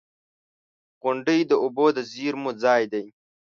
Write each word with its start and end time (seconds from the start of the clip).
•غونډۍ 1.01 1.39
د 1.47 1.51
اوبو 1.63 1.85
د 1.95 1.99
زیرمو 2.11 2.51
ځای 2.63 2.83
دی. 2.93 3.05